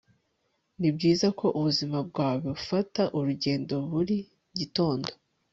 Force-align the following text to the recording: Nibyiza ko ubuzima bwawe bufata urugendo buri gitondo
Nibyiza 0.79 1.27
ko 1.39 1.45
ubuzima 1.59 1.97
bwawe 2.09 2.39
bufata 2.47 3.01
urugendo 3.17 3.75
buri 3.91 4.17
gitondo 4.57 5.09